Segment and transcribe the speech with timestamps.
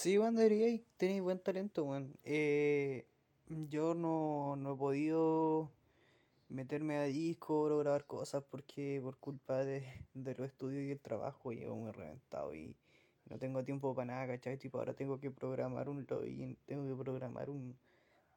[0.00, 2.16] Sí, weón, deberíais, tenéis buen talento, weón.
[2.24, 3.04] Eh,
[3.68, 5.70] yo no, no he podido
[6.48, 9.84] meterme a Discord o grabar cosas porque por culpa de,
[10.14, 12.74] de los estudios y el trabajo llevo muy reventado y
[13.26, 14.56] no tengo tiempo para nada, ¿cachai?
[14.56, 17.76] Tipo, ahora tengo que programar un login, tengo que programar un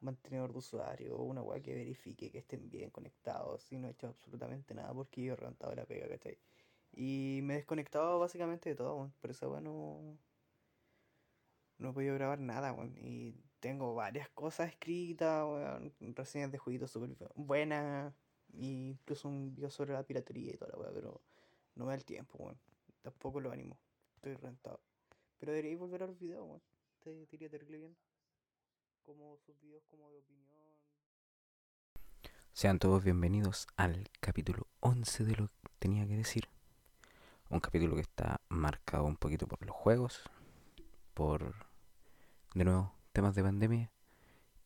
[0.01, 4.07] mantenedor de usuario, una weá que verifique que estén bien conectados y no he hecho
[4.07, 6.37] absolutamente nada porque yo he reventado la pega, ¿cachai?
[6.91, 9.11] Y me he desconectado básicamente de todo.
[9.21, 10.17] Por eso, bueno,
[11.83, 12.95] no he podido grabar nada, weón.
[12.97, 15.93] Y tengo varias cosas escritas, weón.
[16.15, 18.13] Reseñas de jueguitos súper buenas.
[18.53, 21.21] Y incluso un video sobre la piratería y toda la weá, pero
[21.75, 22.57] no me da el tiempo, weón.
[23.01, 23.77] Tampoco lo animo.
[24.15, 24.79] Estoy rentado.
[25.39, 26.61] Pero debería volver a los videos, weón.
[27.03, 27.95] Te diría terrible bien.
[29.05, 30.53] Como sus videos como de opinión.
[32.53, 36.47] Sean todos bienvenidos al capítulo 11 de lo que tenía que decir.
[37.49, 40.23] Un capítulo que está marcado un poquito por los juegos,
[41.13, 41.53] por,
[42.53, 43.91] de nuevo, temas de pandemia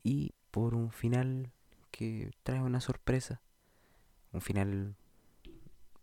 [0.04, 1.52] y por un final
[1.92, 3.42] que trae una sorpresa.
[4.32, 4.96] Un final,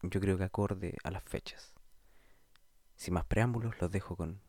[0.03, 1.75] yo creo que acorde a las fechas.
[2.97, 4.41] Sin más preámbulos, los dejo con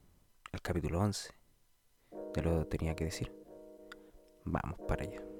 [0.51, 1.33] el capítulo 11.
[2.33, 3.33] Te lo tenía que decir.
[4.45, 5.34] Vamos para allá.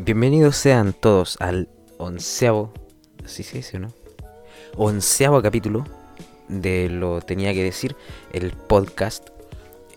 [0.00, 1.68] Bienvenidos sean todos al
[1.98, 2.72] onceavo,
[3.24, 3.92] así se dice, ¿no?
[4.76, 5.84] Onceavo capítulo
[6.46, 7.96] de Lo Tenía que Decir,
[8.32, 9.30] el podcast.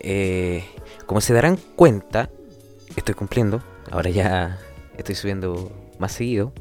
[0.00, 0.64] Eh,
[1.06, 2.30] como se darán cuenta,
[2.96, 4.58] estoy cumpliendo, ahora ya
[4.98, 6.52] estoy subiendo más seguido.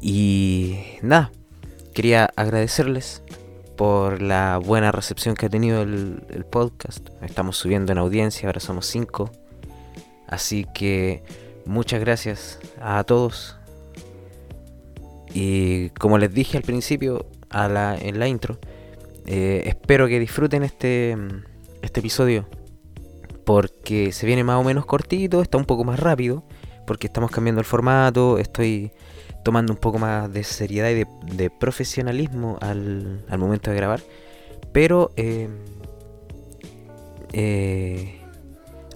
[0.00, 1.30] Y nada,
[1.94, 3.22] quería agradecerles
[3.76, 7.08] por la buena recepción que ha tenido el, el podcast.
[7.22, 9.30] Estamos subiendo en audiencia, ahora somos cinco.
[10.26, 11.22] Así que
[11.66, 13.56] muchas gracias a todos.
[15.34, 18.58] Y como les dije al principio, a la, en la intro,
[19.26, 21.16] eh, espero que disfruten este,
[21.82, 22.46] este episodio.
[23.44, 26.44] Porque se viene más o menos cortito, está un poco más rápido.
[26.86, 28.92] Porque estamos cambiando el formato, estoy
[29.44, 34.00] tomando un poco más de seriedad y de, profesionalismo al, al, momento de grabar.
[34.72, 35.12] Pero...
[35.16, 35.48] Eh,
[37.32, 38.20] eh,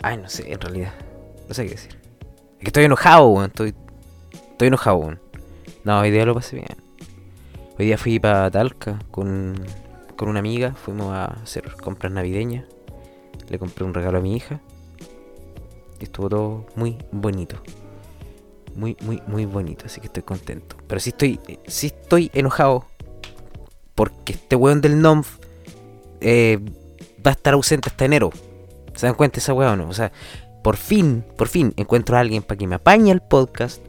[0.03, 0.93] ay, no sé, en realidad.
[1.49, 2.06] No sé qué decir.
[2.67, 3.47] Estoy enojado, weón.
[3.47, 3.75] Estoy,
[4.33, 5.21] estoy enojado, weón.
[5.85, 6.77] No, hoy día lo pasé bien.
[7.79, 9.55] Hoy día fui para Talca con,
[10.17, 10.73] con una amiga.
[10.73, 12.65] Fuimos a hacer compras navideñas.
[13.49, 14.61] Le compré un regalo a mi hija.
[16.01, 17.57] Y estuvo todo muy bonito.
[18.75, 19.87] Muy, muy, muy bonito.
[19.87, 20.77] Así que estoy contento.
[20.89, 21.39] Pero sí estoy,
[21.69, 22.85] sí estoy enojado.
[23.95, 25.39] Porque este weón del NOMF
[26.21, 26.59] eh,
[27.25, 28.33] va a estar ausente hasta enero.
[28.97, 29.89] ¿Se dan cuenta esa weón o no?
[29.89, 30.11] O sea,
[30.67, 33.81] por fin, por fin encuentro a alguien para que me apañe el podcast,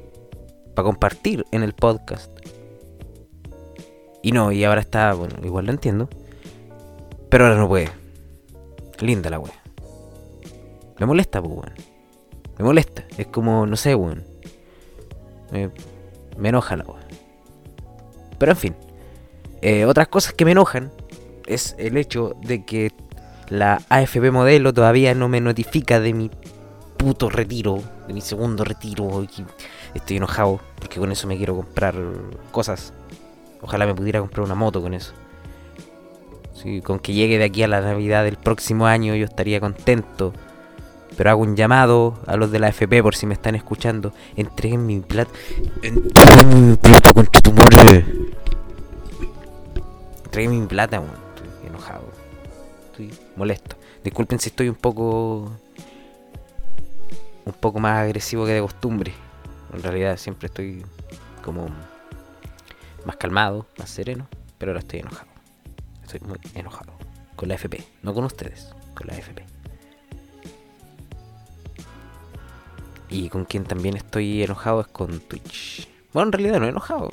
[0.76, 2.32] para compartir en el podcast.
[4.22, 6.08] Y no, y ahora está, bueno, igual lo entiendo.
[7.30, 7.90] Pero ahora no puede.
[9.00, 9.60] Linda la wea.
[11.00, 11.74] Me molesta, pues, weón.
[12.60, 13.06] Me molesta.
[13.18, 14.24] Es como, no sé, weón.
[15.52, 15.72] Me,
[16.48, 17.08] enoja la wea.
[18.38, 18.76] Pero en fin.
[19.64, 20.92] Eh, otras cosas que me enojan
[21.48, 22.92] es el hecho de que
[23.50, 26.30] la AFP modelo todavía no me notifica de mi
[26.98, 29.26] puto retiro, de mi segundo retiro.
[29.94, 31.96] Estoy enojado porque con eso me quiero comprar
[32.52, 32.94] cosas.
[33.62, 35.14] Ojalá me pudiera comprar una moto con eso.
[36.54, 40.34] Sí, con que llegue de aquí a la Navidad del próximo año yo estaría contento.
[41.16, 44.14] Pero hago un llamado a los de la FP por si me están escuchando.
[44.36, 45.32] Entreguen mi plata.
[45.82, 47.28] Entreguen mi plata, con.
[50.26, 50.98] Entreguen mi plata.
[50.98, 52.04] Estoy enojado.
[52.92, 53.76] Estoy molesto.
[54.04, 55.52] Disculpen si estoy un poco
[57.48, 59.14] un poco más agresivo que de costumbre.
[59.74, 60.86] En realidad siempre estoy
[61.44, 61.68] como
[63.06, 64.28] más calmado, más sereno,
[64.58, 65.28] pero ahora estoy enojado.
[66.04, 66.94] Estoy muy enojado
[67.36, 69.46] con la FP, no con ustedes, con la FP.
[73.10, 75.88] Y con quien también estoy enojado es con Twitch.
[76.14, 77.10] Bueno, en realidad no he enojado.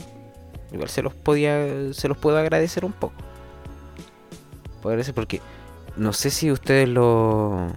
[0.73, 3.15] Igual se los podía se los puedo agradecer un poco.
[4.83, 5.41] Agradecer porque
[5.97, 7.69] no sé si ustedes lo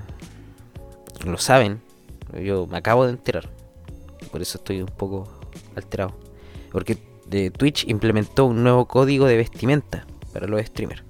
[1.23, 1.81] lo saben,
[2.33, 3.49] yo me acabo de enterar.
[4.31, 5.27] Por eso estoy un poco
[5.75, 6.13] alterado.
[6.71, 6.97] Porque
[7.27, 11.03] de Twitch implementó un nuevo código de vestimenta para los streamers.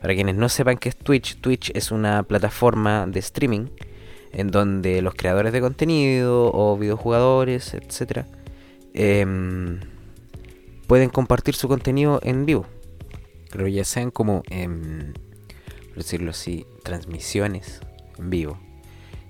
[0.00, 3.66] Para quienes no sepan qué es Twitch, Twitch es una plataforma de streaming
[4.32, 8.24] en donde los creadores de contenido o videojugadores, etc.,
[8.94, 9.78] eh,
[10.86, 12.66] pueden compartir su contenido en vivo.
[13.50, 14.68] Pero ya sean como, eh,
[15.88, 17.80] por decirlo así, transmisiones
[18.18, 18.58] en vivo.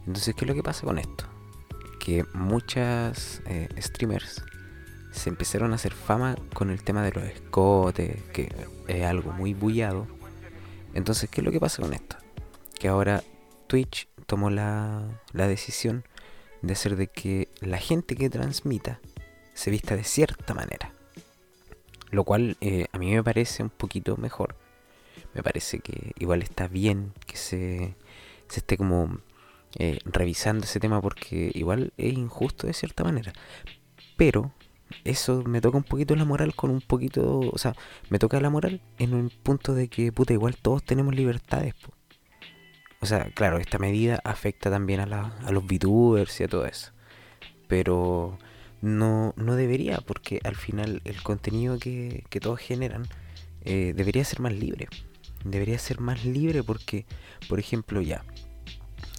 [0.06, 1.32] Entonces, ¿qué es lo que pasa con esto?
[2.02, 4.42] que muchas eh, streamers
[5.12, 8.52] se empezaron a hacer fama con el tema de los escotes, que
[8.88, 10.08] es algo muy bullado.
[10.94, 12.16] Entonces, ¿qué es lo que pasa con esto?
[12.76, 13.22] Que ahora
[13.68, 16.04] Twitch tomó la, la decisión
[16.60, 18.98] de hacer de que la gente que transmita
[19.54, 20.90] se vista de cierta manera.
[22.10, 24.56] Lo cual eh, a mí me parece un poquito mejor.
[25.34, 27.94] Me parece que igual está bien que se,
[28.48, 29.20] se esté como
[29.78, 33.32] eh, revisando ese tema porque igual es injusto de cierta manera.
[34.16, 34.52] Pero
[35.04, 37.74] eso me toca un poquito la moral con un poquito, o sea,
[38.10, 41.74] me toca la moral en un punto de que, puta, igual todos tenemos libertades.
[43.00, 46.92] O sea, claro, esta medida afecta también a, la, los VTubers y a todo eso.
[47.66, 48.38] Pero
[48.80, 53.06] no, no debería, porque al final el contenido que, que todos generan
[53.64, 54.88] eh, debería ser más libre.
[55.44, 57.06] Debería ser más libre porque,
[57.48, 58.24] por ejemplo, ya,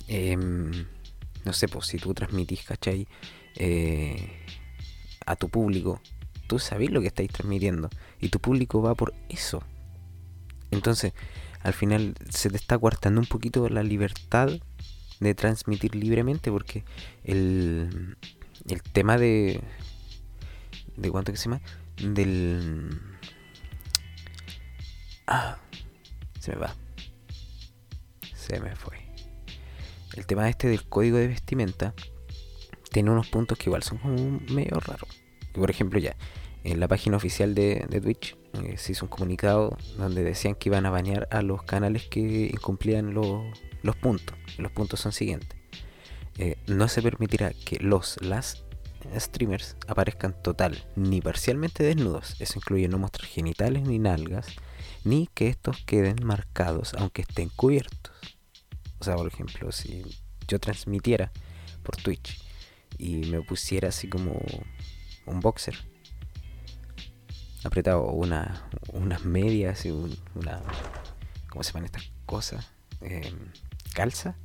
[0.08, 0.86] em,
[1.46, 3.08] no sé, pues si tú transmitís, ¿cachai?
[3.56, 4.30] Eh,
[5.26, 6.02] a tu público,
[6.48, 7.90] tú sabés lo que estáis transmitiendo
[8.20, 9.64] y tu público va por eso.
[10.72, 11.14] Entonces,
[11.62, 14.50] al final se te está coartando un poquito la libertad
[15.20, 16.84] de transmitir libremente porque
[17.24, 18.18] el,
[18.68, 19.62] el tema de.
[20.98, 21.62] ¿De cuánto que se llama?
[21.98, 23.00] Del.
[25.26, 25.58] Ah,
[26.40, 26.76] se me va.
[28.36, 29.03] Se me fue.
[30.14, 31.94] El tema este del código de vestimenta
[32.92, 35.10] tiene unos puntos que igual son como medio raros.
[35.54, 36.16] Por ejemplo, ya,
[36.64, 40.86] en la página oficial de, Twitch eh, se hizo un comunicado donde decían que iban
[40.86, 43.44] a banear a los canales que incumplían los,
[43.82, 44.38] los puntos.
[44.58, 45.58] Los puntos son siguientes.
[46.38, 48.64] Eh, no se permitirá que los, las
[49.18, 52.36] streamers aparezcan total ni parcialmente desnudos.
[52.40, 54.48] Eso incluye no mostrar genitales ni nalgas,
[55.04, 58.14] ni que estos queden marcados aunque estén cubiertos.
[59.04, 60.02] O sea, por ejemplo, si
[60.48, 61.30] yo transmitiera
[61.84, 62.40] por Twitch
[62.98, 64.40] y me pusiera así como
[65.26, 65.76] un boxer
[67.66, 70.62] apretado, una, unas medias y una.
[71.50, 72.72] ¿Cómo se llaman estas cosas?
[73.02, 73.52] Em,
[73.94, 74.38] calza,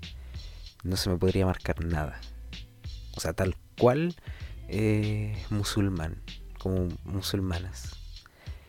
[0.83, 2.21] no se me podría marcar nada.
[3.15, 4.17] O sea, tal cual
[4.67, 6.21] eh, musulmán,
[6.59, 7.98] como musulmanas.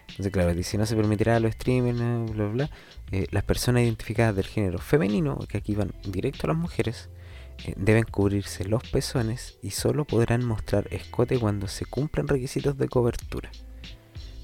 [0.10, 2.70] Entonces, claro, si no se permitirá a los streamers, bla, bla, bla,
[3.12, 7.10] eh, las personas identificadas del género femenino, que aquí van directo a las mujeres,
[7.66, 12.88] eh, deben cubrirse los pezones y solo podrán mostrar escote cuando se cumplan requisitos de
[12.88, 13.52] cobertura.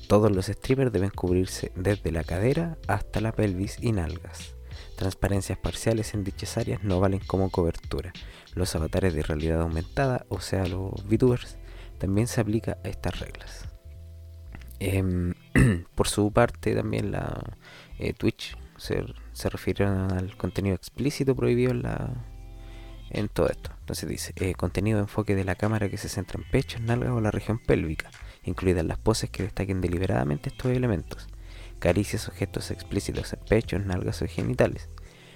[0.08, 4.56] Todos los streamers deben cubrirse desde la cadera hasta la pelvis y nalgas.
[4.98, 8.14] Transparencias parciales en dichas áreas no valen como cobertura.
[8.54, 11.58] Los avatares de realidad aumentada, o sea, los VTubers,
[11.98, 13.75] también se aplica a estas reglas.
[14.80, 15.34] Em,
[15.96, 17.58] por su parte, también la
[18.00, 22.26] eh, Twitch se, se refirieron al contenido explícito prohibido en, la,
[23.10, 23.72] en todo esto.
[23.80, 27.12] Entonces dice, eh, contenido de enfoque de la cámara que se centra en pechos, nalgas
[27.12, 28.10] o la región pélvica,
[28.44, 31.28] incluidas las poses que destaquen deliberadamente estos elementos
[31.80, 34.90] caricias o gestos explícitos en pechos, nalgas o genitales,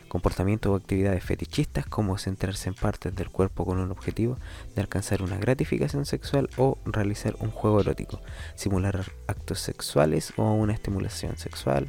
[0.10, 4.38] comportamientos o actividades fetichistas como centrarse en partes del cuerpo con un objetivo
[4.76, 8.20] de alcanzar una gratificación sexual o realizar un juego erótico,
[8.56, 11.88] simular actos sexuales o una estimulación sexual,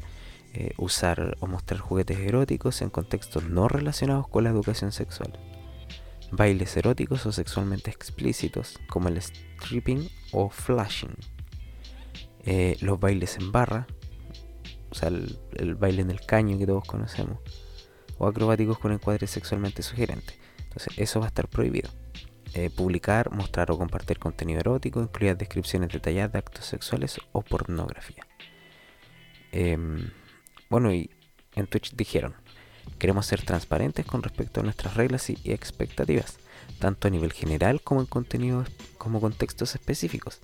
[0.53, 5.33] eh, usar o mostrar juguetes eróticos en contextos no relacionados con la educación sexual,
[6.31, 11.15] bailes eróticos o sexualmente explícitos como el stripping o flashing,
[12.45, 13.87] eh, los bailes en barra,
[14.91, 17.39] o sea, el, baile en el caño que todos conocemos,
[18.21, 20.37] o acrobáticos con encuadres sexualmente sugerentes.
[20.59, 21.91] Entonces, eso va a estar prohibido.
[22.53, 28.27] Eh, publicar, mostrar o compartir contenido erótico, incluidas descripciones detalladas de actos sexuales o pornografía.
[29.53, 30.11] Em,
[30.69, 31.11] bueno, y
[31.55, 32.35] en Twitch dijeron,
[32.99, 36.39] queremos ser transparentes con respecto a nuestras reglas y, y expectativas,
[36.79, 40.41] tanto a nivel general como en contenidos como contextos específicos,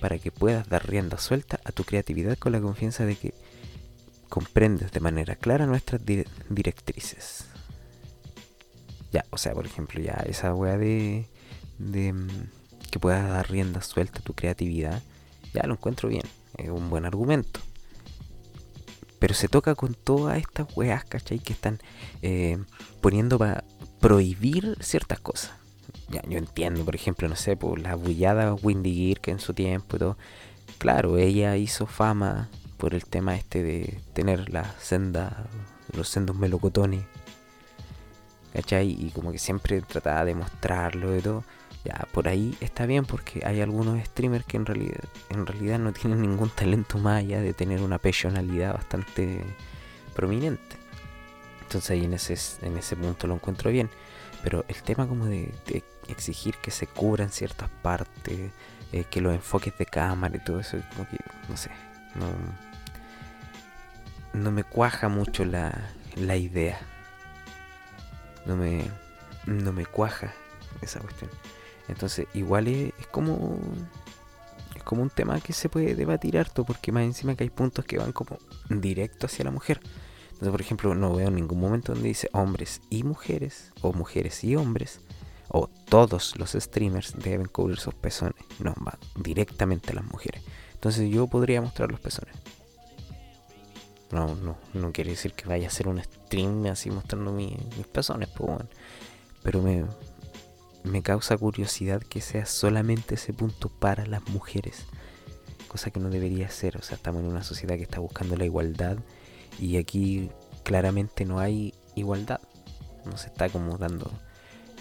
[0.00, 3.34] para que puedas dar rienda suelta a tu creatividad con la confianza de que
[4.28, 7.46] comprendes de manera clara nuestras directrices.
[9.12, 11.28] Ya, o sea, por ejemplo, ya esa weá de,
[11.78, 12.28] de mm,
[12.90, 15.02] que puedas dar rienda suelta a tu creatividad,
[15.54, 16.24] ya lo encuentro bien,
[16.56, 17.60] es un buen argumento.
[19.18, 21.38] Pero se toca con todas estas weas, ¿cachai?
[21.38, 21.78] Que están
[22.20, 22.58] eh,
[23.00, 23.64] poniendo para
[24.00, 25.52] prohibir ciertas cosas.
[26.08, 29.54] Ya, yo entiendo, por ejemplo, no sé, por la bullada Windy Gear que en su
[29.54, 30.18] tiempo y todo.
[30.78, 35.46] Claro, ella hizo fama por el tema este de tener la senda,
[35.94, 37.04] los sendos melocotones.
[38.52, 38.90] ¿Cachai?
[38.90, 41.44] Y como que siempre trataba de mostrarlo y todo.
[41.84, 45.92] Ya, por ahí está bien porque hay algunos streamers que en realidad, en realidad no
[45.92, 49.44] tienen ningún talento más allá de tener una personalidad bastante
[50.14, 50.76] prominente.
[51.62, 53.90] Entonces ahí en ese, en ese punto lo encuentro bien.
[54.42, 55.52] Pero el tema como de,
[56.08, 58.52] exigir que se cubran ciertas partes,
[58.92, 61.18] eh, que los enfoques de cámara y todo eso, como que,
[61.48, 61.70] no sé,
[62.18, 62.26] no,
[64.40, 65.72] no me cuaja mucho la,
[66.16, 66.78] la idea.
[68.44, 68.84] No me,
[69.46, 70.32] no me cuaja
[70.80, 71.30] esa cuestión.
[71.88, 73.58] Entonces, igual es, es como
[74.74, 77.84] es como un tema que se puede debatir harto porque más encima que hay puntos
[77.84, 79.80] que van como directo hacia la mujer.
[80.24, 84.54] Entonces, por ejemplo, no veo ningún momento donde dice hombres y mujeres o mujeres y
[84.54, 85.00] hombres
[85.48, 88.36] o todos los streamers deben cubrir sus pezones.
[88.58, 90.42] No, va directamente a las mujeres.
[90.86, 92.32] Entonces yo podría mostrar los pezones.
[94.12, 97.58] No, no, no quiere decir que vaya a hacer un stream así mostrando mis
[97.90, 98.68] pezones, pues, bueno.
[99.42, 99.84] pero me,
[100.84, 104.84] me causa curiosidad que sea solamente ese punto para las mujeres.
[105.66, 106.76] Cosa que no debería ser.
[106.76, 108.96] O sea, estamos en una sociedad que está buscando la igualdad
[109.58, 110.30] y aquí
[110.62, 112.38] claramente no hay igualdad.
[113.04, 114.08] No se está como dando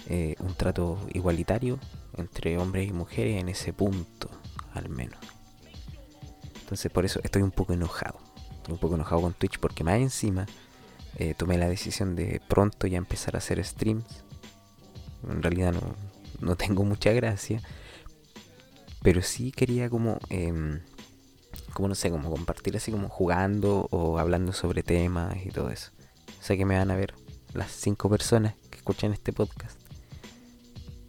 [0.08, 1.80] eh, un trato igualitario
[2.16, 4.30] entre hombres y mujeres en ese punto,
[4.76, 5.35] al menos.
[6.66, 8.20] Entonces por eso estoy un poco enojado.
[8.58, 10.48] Estoy un poco enojado con Twitch porque más encima
[11.18, 14.26] eh, tomé la decisión de pronto ya empezar a hacer streams
[15.30, 15.96] en realidad no,
[16.40, 17.62] no tengo mucha gracia.
[19.02, 20.82] Pero sí quería como, eh,
[21.74, 25.92] como no sé, como compartir así como jugando o hablando sobre temas y todo eso.
[26.42, 27.14] Sé que me van a ver
[27.54, 29.80] las cinco personas que escuchan este podcast.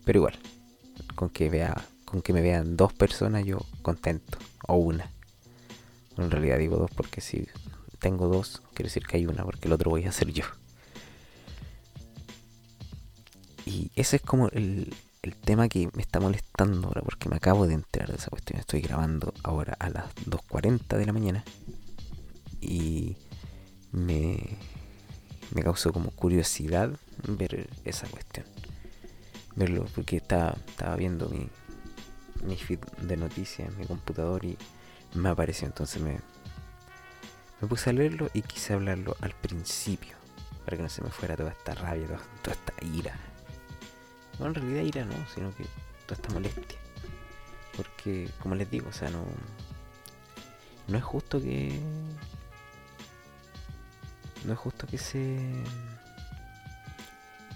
[0.04, 0.38] Pero igual,
[1.14, 4.38] con que vea, con que me vean dos personas yo contento.
[4.68, 5.15] O una.
[6.18, 7.46] En realidad digo dos porque si
[7.98, 10.44] tengo dos, quiere decir que hay una, porque el otro voy a hacer yo.
[13.64, 14.94] Y ese es como el,
[15.44, 18.60] tema que me está molestando ahora, porque me acabo de enterar de esa cuestión.
[18.60, 21.44] Estoy grabando ahora a las 2.40 de la mañana.
[22.60, 23.16] Y
[23.90, 24.38] me,
[25.52, 26.92] me causó como curiosidad
[27.26, 28.46] ver esa cuestión.
[29.56, 31.48] Verlo, porque estaba, estaba viendo mi,
[32.44, 34.56] mi feed de noticias en mi computador y
[35.16, 35.66] me apareció.
[35.66, 36.20] Entonces me,
[37.60, 40.16] me puse a leerlo y quise hablarlo al principio.
[40.64, 42.06] Para que no se me fuera toda esta rabia,
[42.42, 43.16] toda esta ira
[44.38, 45.64] no, en realidad ira no, sino que
[46.06, 46.78] toda esta molestia.
[47.76, 49.24] Porque, como les digo, o sea, no.
[50.88, 51.80] No es justo que.
[54.44, 55.38] No es justo que se.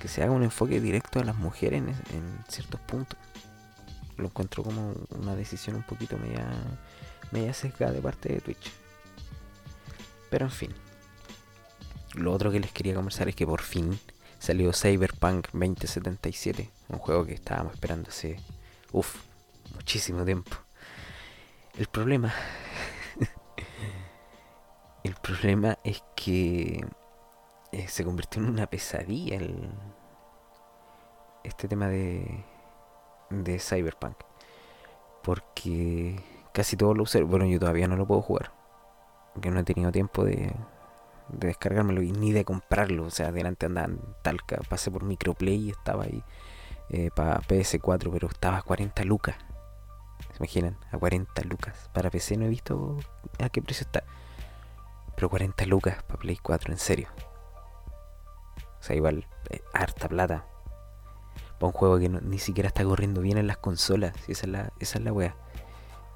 [0.01, 3.19] Que se haga un enfoque directo a las mujeres en, ciertos puntos.
[4.17, 6.47] Lo encuentro como una decisión un poquito media.
[7.31, 8.73] Media sesgada de parte de Twitch.
[10.31, 10.75] Pero en fin.
[12.15, 13.99] Lo otro que les quería conversar es que por fin
[14.39, 18.41] salió Cyberpunk 2077, un juego que estábamos esperando hace,
[18.93, 19.17] uff,
[19.75, 20.57] muchísimo tiempo.
[21.79, 22.35] El problema,
[25.05, 26.85] el problema es que
[27.73, 29.71] eh, se convirtió en una pesadilla el,
[31.45, 32.45] este tema de,
[33.31, 34.17] de Cyberpunk.
[35.23, 36.19] Porque
[36.53, 37.23] casi todos lo usé.
[37.23, 38.53] Bueno, yo todavía no lo puedo jugar.
[39.35, 40.53] Porque no he tenido tiempo de,
[41.29, 43.05] de descargármelo y ni de comprarlo.
[43.05, 46.23] O sea, adelante andaba en Talca, pasé por Microplay y estaba ahí
[46.91, 49.37] eh, para PS4, pero estaba a 40 lucas.
[50.33, 50.77] ¿Se imaginan?
[50.91, 51.89] A 40 lucas.
[51.93, 52.99] Para PC no he visto
[53.39, 54.05] a qué precio está.
[55.15, 57.09] Pero 40 lucas para Play 4, en serio.
[58.81, 60.47] O sea, igual, eh, harta plata.
[61.59, 64.15] Para un juego que ni siquiera está corriendo bien en las consolas.
[64.29, 65.37] Esa es la, esa es la wea.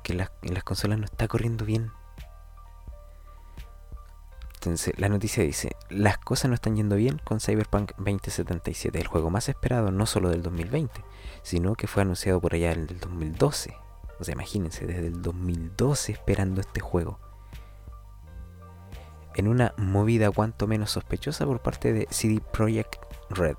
[0.05, 1.91] Que en las consolas no está corriendo bien
[4.97, 9.49] la noticia dice, las cosas no están yendo bien con Cyberpunk 2077, el juego más
[9.49, 11.05] esperado no solo del 2020,
[11.43, 13.77] sino que fue anunciado por allá en el 2012.
[14.19, 17.19] O sea, imagínense, desde el 2012 esperando este juego.
[19.35, 23.57] En una movida cuanto menos sospechosa por parte de CD Projekt Red,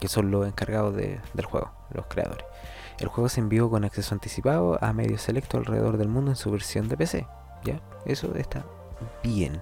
[0.00, 2.47] que son los encargados del juego, los creadores.
[2.98, 6.50] El juego se envió con acceso anticipado a medios selectos alrededor del mundo en su
[6.50, 7.26] versión de PC.
[7.64, 7.80] ¿Ya?
[8.04, 8.64] Eso está
[9.22, 9.60] bien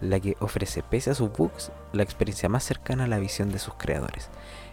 [0.00, 3.58] la que ofrece, pese a sus bugs, la experiencia más cercana a la visión de
[3.58, 4.28] sus creadores.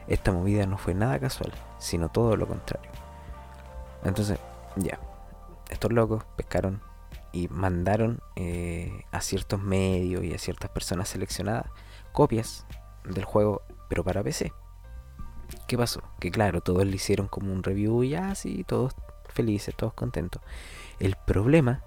[0.07, 2.91] Esta movida no fue nada casual, sino todo lo contrario.
[4.03, 4.37] Entonces,
[4.75, 4.99] ya,
[5.69, 6.81] estos locos pescaron
[7.31, 11.67] y mandaron eh, a ciertos medios y a ciertas personas seleccionadas
[12.11, 12.65] copias
[13.05, 14.51] del juego, pero para PC.
[15.67, 16.01] ¿Qué pasó?
[16.19, 18.95] Que claro, todos le hicieron como un review y así, todos
[19.29, 20.41] felices, todos contentos.
[20.99, 21.83] El problema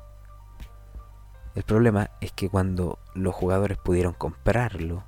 [1.57, 5.05] el problema es que cuando los jugadores pudieron comprarlo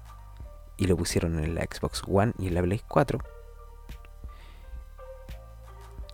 [0.78, 3.18] y lo pusieron en la Xbox One y en la Play 4,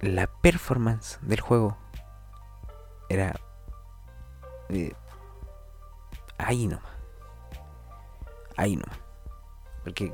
[0.01, 1.77] la performance del juego
[3.09, 3.39] era
[4.71, 4.93] eh,
[6.37, 6.93] ahí nomás.
[8.57, 8.99] Ahí nomás.
[9.85, 10.13] Porque,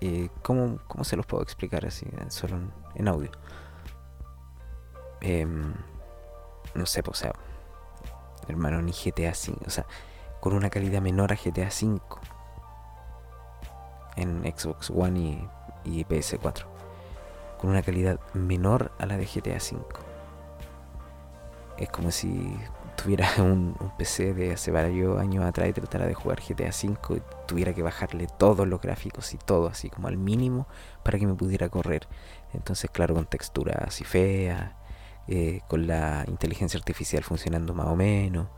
[0.00, 2.06] eh, ¿cómo, se los puedo explicar así?
[2.28, 2.58] Solo
[2.94, 3.30] en audio.
[5.20, 5.74] Em,
[6.74, 7.32] no sé, pues, o sea,
[8.48, 9.86] hermano, ni GTA 5, o sea,
[10.40, 12.20] con una calidad menor a GTA 5
[14.16, 15.48] en Xbox One
[15.84, 16.64] y, PS4,
[17.58, 19.86] con una calidad menor a la de GTA 5.
[21.78, 22.56] Es como si
[23.02, 27.22] tuviera un, PC de hace varios años atrás y tratara de jugar GTA 5 y
[27.46, 30.66] tuviera que bajarle todos los gráficos y todo así como al mínimo
[31.02, 32.08] para que me pudiera correr.
[32.52, 34.76] Entonces, claro, con textura así fea
[35.28, 38.48] eh, con la inteligencia artificial funcionando más o menos,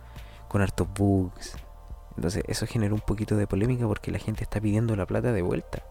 [0.49, 1.57] con hartos bugs.
[2.17, 5.43] Entonces eso genera un poquito de polémica porque la gente está pidiendo la plata de
[5.43, 5.83] vuelta.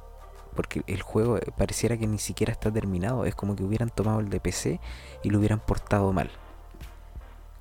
[0.56, 3.26] Porque el juego eh, pareciera que ni siquiera está terminado.
[3.26, 4.80] Es como que hubieran tomado el de PC
[5.24, 6.32] y lo hubieran portado mal.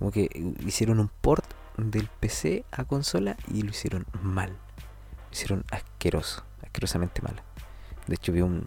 [0.00, 0.28] Como que
[0.66, 1.44] hicieron un port
[1.76, 4.48] del PC a consola y lo hicieron mal.
[4.50, 7.40] Lo hicieron asqueroso, asquerosamente mal.
[8.08, 8.66] De hecho vi un,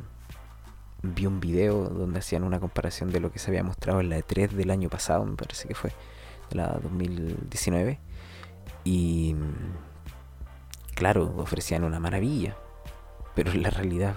[1.02, 4.18] vi un video donde hacían una comparación de lo que se había mostrado en la
[4.18, 5.92] E3 del año pasado, me parece que fue,
[6.50, 8.00] de la 2019.
[8.86, 9.36] Y
[10.96, 12.56] claro, ofrecían una maravilla,
[13.36, 14.16] pero en la realidad,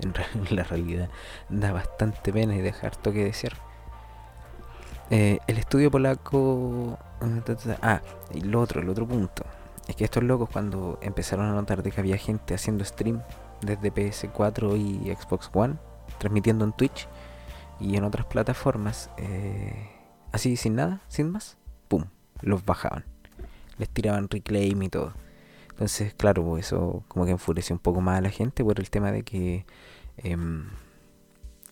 [0.00, 0.12] en,
[0.56, 1.08] la realidad
[1.48, 3.71] da bastante pena y dejar toque de cierre.
[5.12, 6.98] Eh, el estudio polaco...
[7.82, 8.00] Ah,
[8.32, 9.44] y lo otro, el otro punto.
[9.86, 13.20] Es que estos locos cuando empezaron a notar de que había gente haciendo stream
[13.60, 15.74] desde PS4 y Xbox One,
[16.18, 17.08] transmitiendo en Twitch
[17.78, 19.90] y en otras plataformas, eh,
[20.32, 22.06] así sin nada, sin más, ¡pum!
[22.40, 23.04] Los bajaban.
[23.76, 25.12] Les tiraban reclaim y todo.
[25.72, 28.88] Entonces, claro, pues eso como que enfureció un poco más a la gente por el
[28.88, 29.66] tema de que
[30.16, 30.70] em,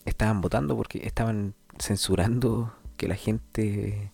[0.04, 4.12] estaban votando porque estaban censurando que la gente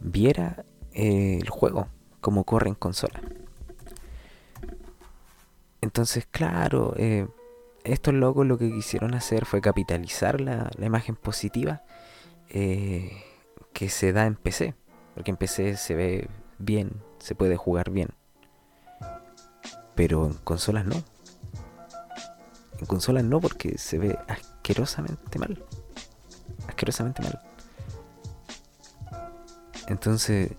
[0.00, 1.86] viera eh, el juego
[2.20, 3.22] como corre en consola.
[5.80, 7.28] Entonces, claro, eh,
[7.84, 11.82] estos locos lo que quisieron hacer fue capitalizar la, imagen positiva
[12.48, 13.22] eh,
[13.72, 14.74] que se da en PC.
[15.14, 18.08] Porque en PC se ve bien, se puede jugar bien.
[19.94, 20.96] Pero en consolas no.
[22.80, 25.64] En consolas no porque se ve asquerosamente mal.
[26.66, 27.47] Asquerosamente mal.
[29.88, 30.52] Entonces,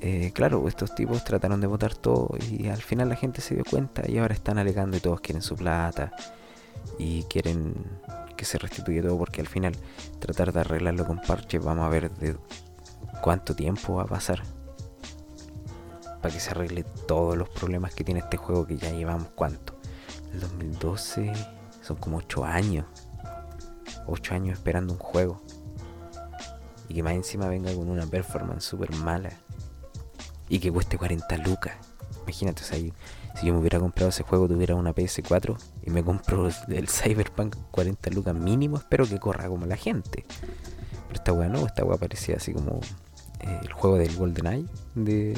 [0.00, 3.64] eh, claro, estos tipos trataron de votar todo y al final la gente se dio
[3.64, 6.12] cuenta y ahora están alegando y todos quieren su plata
[6.98, 7.74] y quieren
[8.36, 9.74] que se restituya todo porque al final
[10.18, 12.36] tratar de arreglarlo con parches vamos a ver de
[13.22, 14.42] cuánto tiempo va a pasar
[16.20, 19.74] para que se arregle todos los problemas que tiene este juego que ya llevamos cuánto.
[20.32, 21.32] El 2012
[21.82, 22.86] son como 8 años
[24.06, 25.40] 8 años esperando un juego
[26.88, 29.30] y que más encima venga con una performance super mala
[30.48, 31.74] y que cueste 40 lucas
[32.24, 36.04] imagínate o sea, si yo me hubiera comprado ese juego, tuviera una PS4 y me
[36.04, 40.24] compro el Cyberpunk 40 lucas mínimo, espero que corra como la gente.
[41.08, 42.80] Pero esta weá no, esta weá parecía así como
[43.40, 44.66] eh, el juego del GoldenEye.
[44.94, 45.34] De...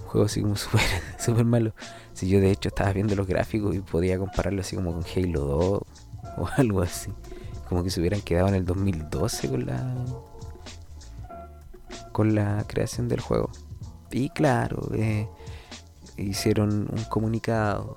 [0.00, 0.80] Un juego así como súper
[1.18, 1.72] super malo.
[2.14, 5.40] Si yo de hecho estaba viendo los gráficos y podía compararlo así como con Halo
[5.40, 5.82] 2
[6.36, 7.12] o algo así.
[7.72, 10.04] Como que se hubieran quedado en el 2012 con la
[12.12, 13.48] con la creación del juego.
[14.10, 15.26] Y claro, eh,
[16.18, 17.96] hicieron un comunicado,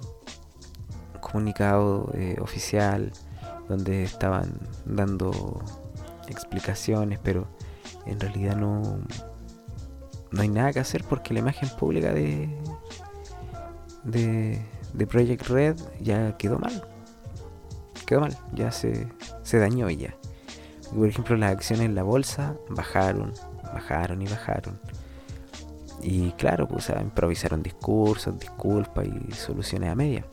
[1.13, 3.11] un comunicado eh, oficial
[3.67, 5.61] donde estaban dando
[6.29, 7.45] explicaciones, pero
[8.05, 8.99] en realidad no,
[10.31, 12.47] no hay nada que hacer porque la imagen pública de,
[14.05, 16.94] de, de Project Red ya quedó mal.
[18.05, 19.07] Quedó mal, ya se,
[19.43, 20.15] se dañó ya.
[20.93, 23.33] Por ejemplo, las acciones en la bolsa bajaron,
[23.73, 24.79] bajaron y bajaron.
[26.01, 30.25] Y claro, pues improvisaron discursos, disculpas y soluciones a media.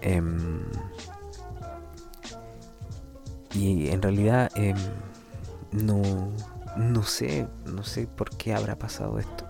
[0.00, 0.62] Em,
[3.54, 4.76] y en realidad em,
[5.72, 6.02] no,
[6.76, 9.44] no sé, no sé por qué habrá pasado esto.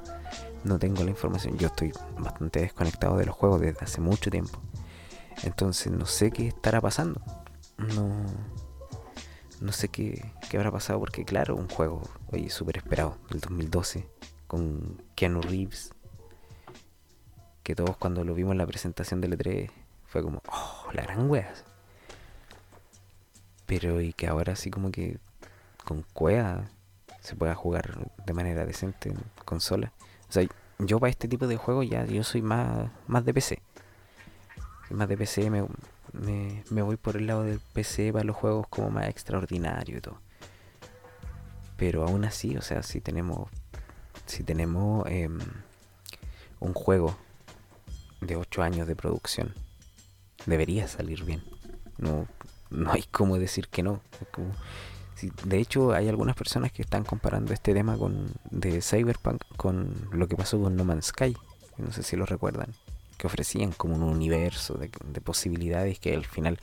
[0.64, 1.56] No tengo la información.
[1.56, 4.60] Yo estoy bastante desconectado de los juegos desde hace mucho tiempo.
[5.42, 7.20] Entonces no sé qué estará pasando.
[7.78, 8.26] No,
[9.60, 14.08] no sé qué, qué habrá pasado porque claro, un juego, oye, súper esperado, del 2012
[14.46, 15.94] con Keanu Reeves.
[17.62, 19.70] Que todos cuando lo vimos en la presentación del E3
[20.06, 21.54] fue como, oh, la gran wea.
[23.66, 25.18] Pero y que ahora sí como que
[25.84, 26.68] con cueva
[27.20, 29.92] se pueda jugar de manera decente en consola.
[30.28, 30.46] O sea,
[30.80, 33.61] yo para este tipo de juegos ya yo soy más, más de PC.
[34.92, 35.66] Más de PC, me,
[36.70, 40.18] me, voy por el lado del PC para los juegos como más extraordinario y todo.
[41.76, 43.48] Pero aún así, o sea, si tenemos
[44.26, 45.38] si tenemos em,
[46.60, 47.16] un juego
[48.20, 49.54] de 8 años de producción,
[50.46, 51.42] debería salir bien.
[51.98, 52.26] No,
[52.70, 54.00] no hay como decir que no.
[55.44, 60.28] de hecho, hay algunas personas que están comparando este tema con de Cyberpunk con lo
[60.28, 61.36] que pasó con No Man's Sky.
[61.78, 62.74] No sé si lo recuerdan.
[63.22, 64.88] Que ofrecían como un universo de,
[65.20, 66.58] posibilidades que al final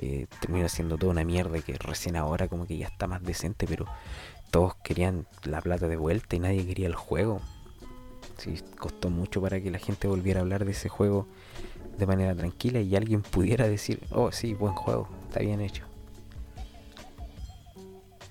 [0.00, 3.68] eh, terminó siendo toda una mierda que recién ahora como que ya está más decente,
[3.68, 3.86] pero
[4.50, 7.40] todos querían la plata de vuelta y nadie quería el juego.
[8.38, 11.28] Sí, costó mucho para que la gente volviera a hablar de ese juego
[11.96, 15.84] de manera tranquila y alguien pudiera decir, oh sí, buen juego, está bien hecho.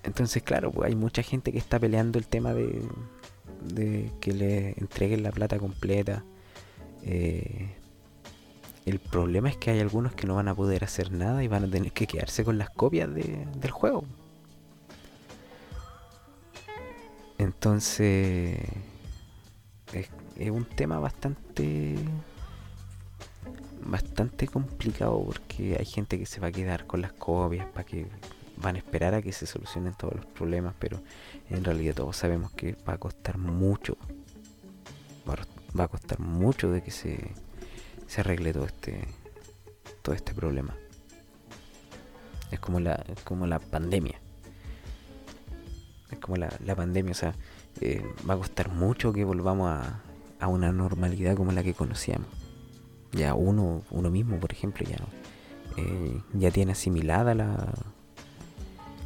[0.03, 5.23] Entonces, claro, pues hay mucha gente que está peleando el tema de que le entreguen
[5.23, 6.25] la plata completa.
[7.03, 7.75] Eh,
[8.85, 11.65] el problema es que hay algunos que no van a poder hacer nada y van
[11.65, 14.03] a tener que quedarse con las copias del juego.
[17.37, 18.57] Entonces,
[19.93, 21.95] es, es un tema bastante
[23.85, 28.07] bastante complicado porque hay gente que se va a quedar con las copias para que
[28.57, 31.01] van a esperar a que se solucionen todos los problemas, pero
[31.49, 33.97] en realidad todos sabemos que va a costar mucho.
[35.77, 37.33] Va a costar mucho de que se,
[38.07, 39.07] se arregle todo este
[40.01, 40.75] todo este problema.
[42.51, 44.19] Es como la, como la pandemia.
[46.09, 47.35] Es como la, la pandemia, o sea,
[47.81, 50.01] eh, va a costar mucho que volvamos a,
[50.39, 52.39] a una normalidad como la que conocíamos
[53.11, 54.97] ya uno, uno mismo, por ejemplo, ya,
[55.77, 57.73] eh, ya tiene asimilada la,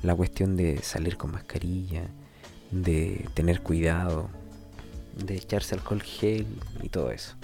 [0.02, 2.08] la cuestión de salir con mascarilla,
[2.72, 4.30] de tener cuidado,
[5.16, 6.48] de echarse alcohol gel
[6.82, 7.36] y todo eso.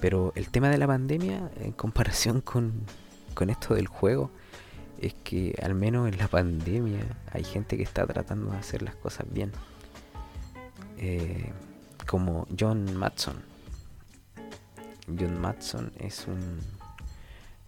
[0.00, 2.72] Pero el tema de la pandemia, en comparación con,
[3.34, 4.30] con esto del juego,
[5.00, 8.94] es que al menos en la pandemia hay gente que está tratando de hacer las
[8.96, 9.52] cosas bien.
[10.98, 11.52] Eh,
[12.06, 13.36] como John Matson,
[15.06, 16.58] John Matson es un,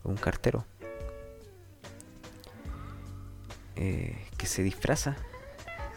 [0.03, 0.65] un cartero
[3.77, 5.17] eh, que se disfraza,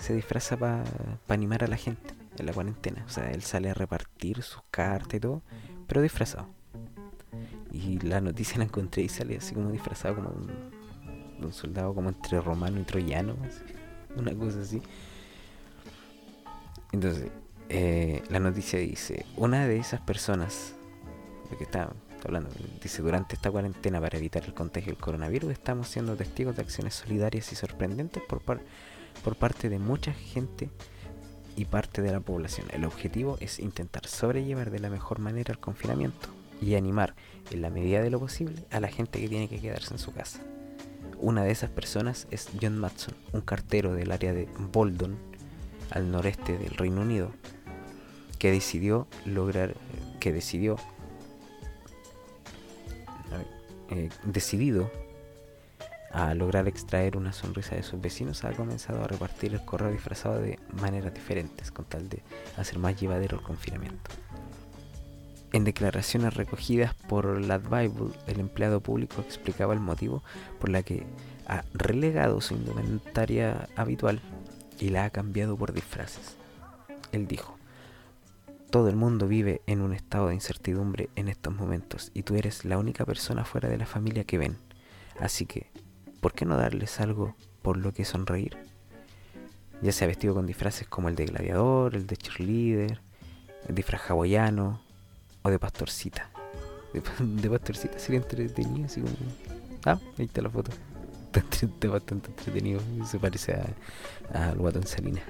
[0.03, 0.83] se disfraza para
[1.29, 3.05] animar a la gente en la cuarentena.
[3.07, 5.41] O sea, él sale a repartir sus cartas y todo,
[5.87, 6.47] pero disfrazado.
[7.71, 12.39] Y la noticia la encontré y sale así como disfrazado como un, soldado como entre
[12.41, 13.35] romano y troyano,
[14.17, 14.81] una cosa así.
[16.91, 17.31] Entonces,
[17.69, 20.75] eh, la noticia dice, una de esas personas
[21.57, 21.93] que está,
[22.25, 22.49] hablando,
[22.81, 26.93] dice, durante esta cuarentena para evitar el contagio del coronavirus estamos siendo testigos de acciones
[26.93, 28.41] solidarias y sorprendentes por,
[29.23, 30.69] por parte de mucha gente
[31.55, 32.67] y parte de la población.
[32.71, 36.29] El objetivo es intentar sobrellevar de la mejor manera el confinamiento
[36.61, 37.15] y animar,
[37.51, 40.13] en la medida de lo posible, a la gente que tiene que quedarse en su
[40.13, 40.39] casa.
[41.19, 45.17] Una de esas personas es John Matson, un cartero del área de Boldon,
[45.91, 47.31] al noreste del Reino Unido,
[48.39, 49.75] que decidió lograr,
[50.19, 50.77] que decidió
[53.89, 54.89] eh, decidido
[56.13, 60.39] a lograr extraer una sonrisa de sus vecinos, ha comenzado a repartir el correo disfrazado
[60.39, 62.21] de maneras diferentes, con tal de
[62.55, 64.11] hacer más llevadero el confinamiento.
[65.51, 70.23] En declaraciones recogidas por la Bible, el empleado público explicaba el motivo
[70.59, 71.05] por la que
[71.47, 74.21] ha relegado su indumentaria habitual
[74.79, 76.37] y la ha cambiado por disfraces.
[77.11, 77.57] Él dijo,
[78.69, 82.65] todo el mundo vive en un estado de incertidumbre en estos momentos y tú eres
[82.65, 84.57] la única persona fuera de la familia que ven.
[85.19, 85.69] Así que,
[86.23, 88.57] ¿por qué no darles algo por lo que sonreír?
[89.81, 93.01] Ya sea vestido con disfraces como el de gladiador, el de cheerleader,
[93.67, 94.81] el disfraz hawaiano
[95.41, 96.29] o de pastorcita.
[96.93, 99.13] De, pastorcita sería entretenido, así como...
[99.85, 100.71] Ah, ahí está la foto.
[101.33, 102.79] Está bastante entretenido.
[103.05, 103.55] Se parece
[104.31, 105.23] al guatón Salinas.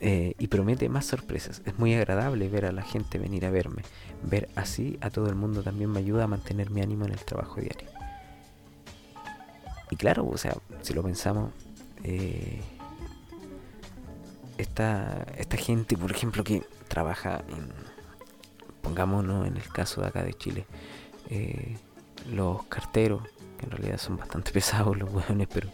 [0.00, 1.62] Eh, y promete más sorpresas.
[1.64, 3.82] Es muy agradable ver a la gente venir a verme.
[4.22, 7.24] Ver así a todo el mundo también me ayuda a mantener mi ánimo en el
[7.24, 7.88] trabajo diario.
[9.90, 11.50] Y claro, o sea, si lo pensamos,
[12.04, 12.60] eh,
[14.58, 17.68] esta, esta gente, por ejemplo, que trabaja en,
[18.82, 20.66] pongámonos en el caso de acá de Chile,
[21.30, 21.76] eh,
[22.30, 23.22] los carteros,
[23.58, 25.68] que en realidad son bastante pesados los hueones, pero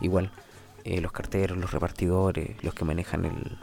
[0.00, 0.30] igual,
[0.84, 3.58] los carteros, los repartidores, los que manejan el,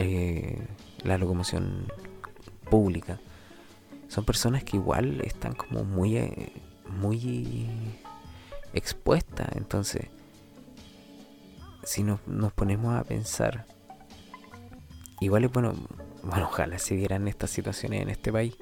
[0.00, 0.58] eh,
[1.04, 1.86] la locomoción
[2.70, 3.20] pública.
[4.08, 6.52] Son personas que igual están como muy, eh,
[6.88, 7.68] muy
[8.72, 9.48] expuestas.
[9.56, 10.06] Entonces,
[11.84, 13.66] si nos, nos ponemos a pensar,
[15.20, 15.74] igual es bueno,
[16.22, 18.56] bueno, ojalá se dieran estas situaciones en este país.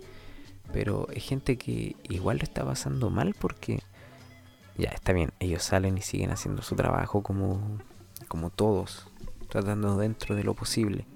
[0.73, 3.81] Pero hay gente que igual lo está pasando mal porque
[4.77, 7.79] ya está bien, ellos salen y siguen haciendo su trabajo como,
[8.29, 9.09] como todos,
[9.49, 11.07] tratando dentro de lo posible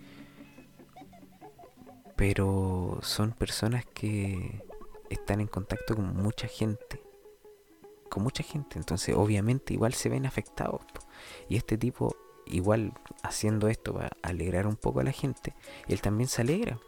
[2.23, 4.63] pero son personas que
[5.11, 7.03] están en contacto con mucha gente.
[8.13, 8.79] Con mucha gente.
[8.79, 10.83] Entonces, obviamente, igual se ven afectados.
[11.49, 15.55] Y este tipo, igual haciendo esto para alegrar un poco a la gente,
[15.89, 16.79] él también se alegra.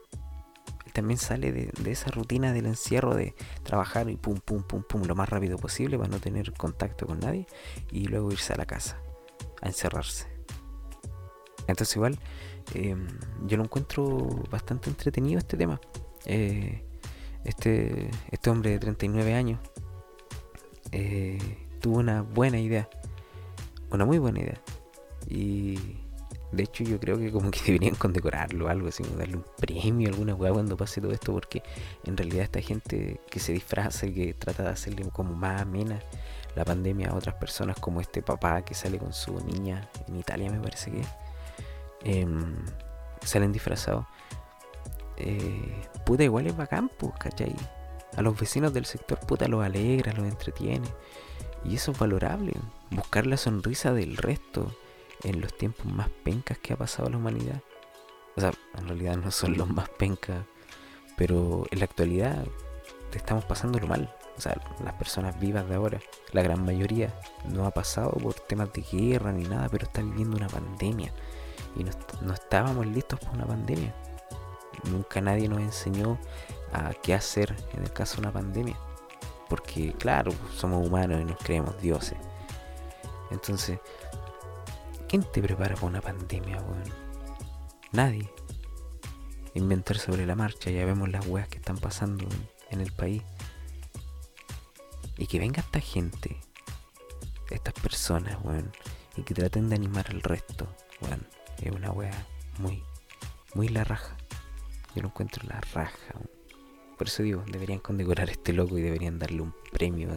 [0.84, 4.82] Él también sale de, de esa rutina del encierro de trabajar y pum, pum, pum,
[4.82, 7.46] pum, lo más rápido posible para no tener contacto con nadie
[7.90, 9.00] y luego irse a la casa
[9.62, 10.26] a encerrarse.
[11.66, 12.18] Entonces, igual,
[12.74, 13.08] em,
[13.46, 15.80] yo lo encuentro bastante entretenido este tema.
[16.26, 16.84] Eh,
[17.44, 19.58] este, este hombre de 39 años
[20.94, 21.38] eh,
[21.80, 22.88] tuvo una buena idea,
[23.90, 24.60] una muy buena idea.
[25.26, 25.76] Y
[26.52, 30.34] de hecho yo creo que como que deberían condecorarlo algo así, darle un premio, alguna
[30.34, 31.62] weá cuando pase todo esto, porque
[32.04, 35.98] en realidad esta gente que se disfraza y que trata de hacerle como más amena
[36.54, 40.48] la pandemia a otras personas, como este papá que sale con su niña en Italia
[40.50, 41.02] me parece que
[42.04, 42.54] em,
[43.24, 44.06] salen disfrazados
[45.16, 47.54] eh, puta, igual es bacán, pues, ¿cachai?
[48.16, 50.88] A los vecinos del sector, puta, los alegra, los entretiene.
[51.64, 52.52] Y eso es valorable.
[52.90, 54.70] Buscar la sonrisa del resto
[55.22, 57.60] en los tiempos más pencas que ha pasado la humanidad.
[58.36, 60.44] O sea, en realidad no son los más pencas,
[61.16, 62.44] pero en la actualidad
[63.12, 64.14] estamos pasándolo mal.
[64.36, 66.00] O sea, las personas vivas de ahora,
[66.32, 67.14] la gran mayoría,
[67.48, 71.12] no ha pasado por temas de guerra ni nada, pero está viviendo una pandemia.
[71.76, 73.94] Y no, no estábamos listos para una pandemia.
[74.90, 76.18] Nunca nadie nos enseñó
[76.74, 78.76] a qué hacer en el caso de una pandemia.
[79.48, 82.18] Porque, claro, somos humanos y nos creemos dioses.
[83.30, 83.78] Entonces,
[85.08, 86.82] ¿quién te prepara para una pandemia, weón?
[87.92, 88.28] Nadie.
[89.54, 92.26] Inventar sobre la marcha, ya vemos las weas que están pasando
[92.70, 93.22] en, el país.
[95.16, 96.36] Y que venga esta gente,
[97.50, 98.72] estas personas, weón,
[99.16, 100.66] y que traten de animar al resto,
[101.00, 101.24] weón,
[101.62, 102.26] es una wea
[102.58, 102.82] muy,
[103.54, 104.16] muy la raja.
[104.96, 106.14] Yo lo encuentro la raja.
[106.96, 110.08] Por eso digo, deberían condecorar este loco y deberían darle un premio,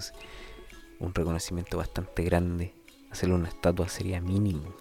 [1.00, 2.74] un reconocimiento bastante grande.
[3.10, 4.76] Hacerle una estatua sería mínimo.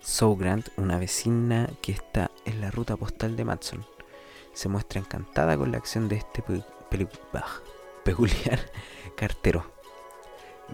[0.00, 3.84] So Grant, una vecina que está en la ruta postal de Matson,
[4.52, 6.42] se muestra encantada con la acción de este
[8.02, 8.58] peculiar
[9.16, 9.70] cartero.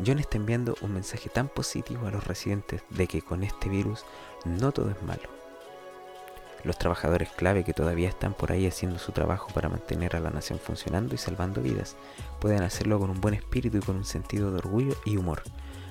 [0.05, 4.05] John está enviando un mensaje tan positivo a los residentes de que con este virus
[4.44, 5.45] no todo es malo
[6.64, 10.31] los trabajadores clave que todavía están por ahí haciendo su trabajo para mantener a la
[10.31, 11.97] nación funcionando y salvando vidas,
[12.40, 15.42] pueden hacerlo con un buen espíritu y con un sentido de orgullo y humor.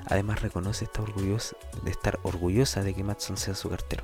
[0.07, 4.03] Además reconoce estar orgullosa de que Matson sea su cartero.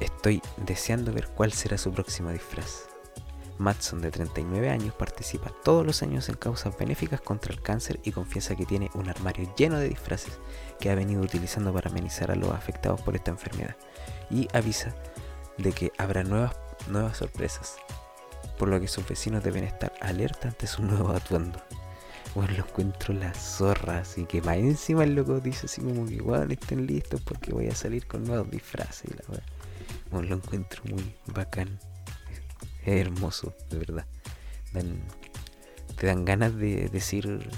[0.00, 2.88] Estoy deseando ver cuál será su próximo disfraz.
[3.58, 8.10] Matson, de 39 años, participa todos los años en causas benéficas contra el cáncer y
[8.10, 10.38] confiesa que tiene un armario lleno de disfraces
[10.80, 13.76] que ha venido utilizando para amenizar a los afectados por esta enfermedad.
[14.30, 14.94] Y avisa
[15.58, 16.56] de que habrá nuevas,
[16.88, 17.76] nuevas sorpresas,
[18.58, 21.60] por lo que sus vecinos deben estar alerta ante su nuevo atuendo.
[22.34, 26.14] Bueno, lo encuentro la zorra, así que más encima el loco dice así como que
[26.14, 29.40] igual estén listos porque voy a salir con nuevos disfraces la
[30.10, 31.78] Bueno, lo encuentro muy bacán.
[32.84, 34.06] Es hermoso, de verdad.
[35.96, 37.48] te dan ganas de decir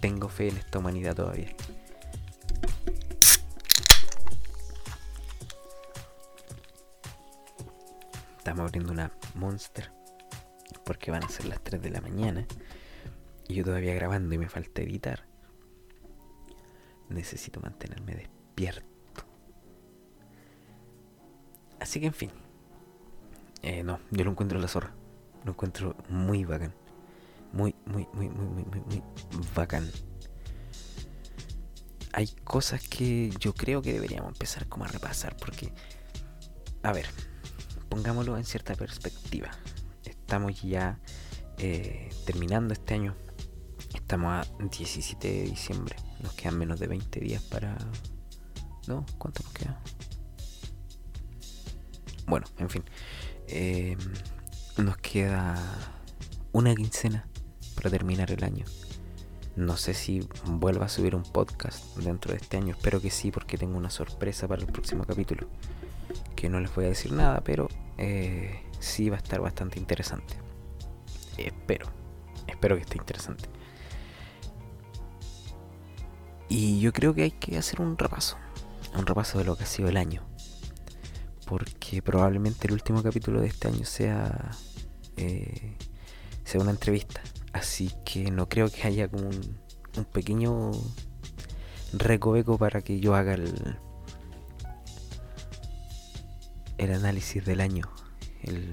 [0.00, 1.54] tengo fe en esta humanidad todavía.
[8.64, 9.92] Abriendo una Monster.
[10.84, 12.46] Porque van a ser las 3 de la mañana.
[13.48, 15.26] Y yo todavía grabando y me falta editar.
[17.08, 19.26] Necesito mantenerme despierto.
[21.80, 22.30] Así que en fin.
[23.62, 24.94] Eh, no, yo lo encuentro la zorra.
[25.44, 26.74] Lo encuentro muy bacán.
[27.52, 29.02] Muy, muy, muy, muy, muy, muy, muy
[29.54, 29.90] bacán.
[32.12, 35.72] Hay cosas que yo creo que deberíamos empezar como a repasar porque...
[36.82, 37.06] A ver,
[37.92, 39.50] pongámoslo en cierta perspectiva.
[40.06, 40.98] Estamos ya
[41.58, 43.14] eh, terminando este año.
[43.92, 45.96] Estamos a 17 de diciembre.
[46.22, 47.76] Nos quedan menos de 20 días para...
[48.88, 49.04] ¿No?
[49.18, 49.78] ¿Cuánto nos queda?
[52.26, 52.82] Bueno, en fin.
[53.48, 53.98] Eh,
[54.78, 55.62] nos queda
[56.52, 57.28] una quincena
[57.74, 58.64] para terminar el año.
[59.54, 62.74] No sé si vuelva a subir un podcast dentro de este año.
[62.74, 65.46] Espero que sí, porque tengo una sorpresa para el próximo capítulo.
[66.42, 70.34] Que no les voy a decir nada, pero eh, sí va a estar bastante interesante.
[71.38, 71.86] Espero,
[72.48, 73.48] espero que esté interesante.
[76.48, 78.38] Y yo creo que hay que hacer un repaso,
[78.96, 80.24] un repaso de lo que ha sido el año.
[81.46, 84.50] Porque probablemente el último capítulo de este año sea,
[85.16, 85.76] eh,
[86.42, 87.20] sea una entrevista.
[87.52, 89.60] Así que no creo que haya como un,
[89.96, 90.72] un pequeño
[91.92, 93.78] recoveco para que yo haga el,
[96.82, 97.84] el análisis del año,
[98.42, 98.72] el,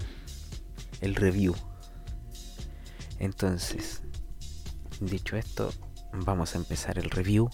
[1.02, 1.56] el review.
[3.20, 4.02] Entonces,
[5.00, 5.72] dicho esto,
[6.14, 7.50] vamos a empezar el review.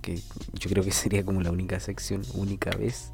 [0.00, 0.16] Que
[0.54, 3.12] yo creo que sería como la única sección, única vez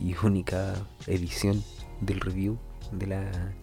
[0.00, 0.74] y única
[1.06, 1.62] edición
[2.00, 2.58] del review
[2.92, 3.54] de la.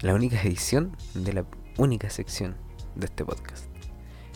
[0.00, 1.46] La única edición de la
[1.78, 2.56] única sección
[2.96, 3.66] de este podcast.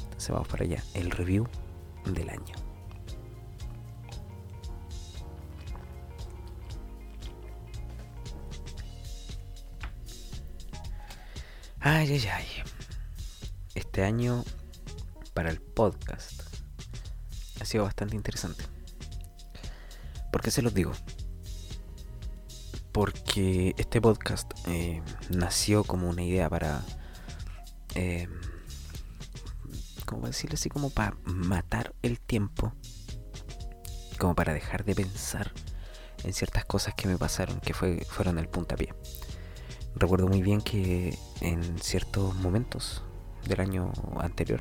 [0.05, 1.49] Entonces vamos para allá, el review
[2.05, 2.66] del año.
[11.89, 12.47] Ay, ay, ay.
[13.77, 14.43] Este año
[15.35, 16.43] para el podcast
[17.61, 18.65] ha sido bastante interesante.
[20.33, 20.91] ¿Por qué se los digo?
[22.91, 26.83] Porque este podcast eh, nació como una idea para...
[27.95, 28.27] Eh,
[30.07, 30.69] ¿Cómo decirlo así?
[30.69, 32.75] Como para matar el tiempo.
[34.19, 35.53] Como para dejar de pensar
[36.25, 38.93] en ciertas cosas que me pasaron, que fue, fueron el puntapié
[39.97, 43.03] recuerdo muy bien que en ciertos momentos
[43.49, 44.61] del año anterior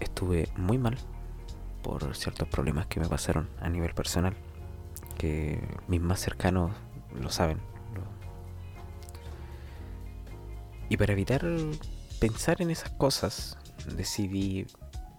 [0.00, 0.96] estuve muy mal
[1.82, 4.34] por ciertos problemas que me pasaron a nivel personal,
[5.18, 6.72] que mis más cercanos
[7.14, 7.60] lo saben.
[10.88, 11.44] Y para evitar
[12.20, 13.58] pensar en esas cosas,
[13.96, 14.66] decidí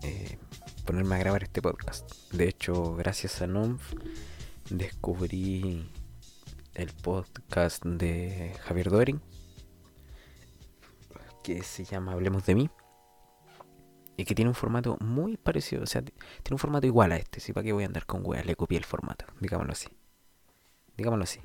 [0.01, 0.37] eh,
[0.85, 2.11] ponerme a grabar este podcast.
[2.31, 3.93] De hecho, gracias a NOMF
[4.69, 5.89] descubrí
[6.77, 9.19] el podcast de Javier Doering,
[11.43, 12.69] que se llama Hablemos de mí,
[14.15, 17.39] y que tiene un formato muy parecido, o sea, tiene un formato igual a este,
[17.39, 19.89] si para qué voy a andar con weas, le copié el formato, digámoslo así.
[20.95, 21.39] Digámoslo así.